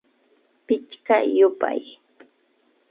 Pichka 0.65 1.15
yupay 1.37 1.81